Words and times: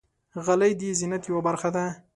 غلۍ 0.45 0.71
د 0.79 0.81
زینت 0.99 1.23
یوه 1.29 1.41
برخه 1.47 1.69
ده. 1.75 1.85